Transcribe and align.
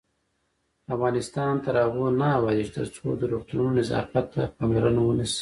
افغانستان 0.95 1.53
تر 1.65 1.75
هغو 1.83 2.05
نه 2.21 2.27
ابادیږي، 2.39 2.71
ترڅو 2.77 3.05
د 3.17 3.21
روغتونونو 3.31 3.71
نظافت 3.79 4.25
ته 4.33 4.41
پاملرنه 4.57 5.01
ونشي. 5.05 5.39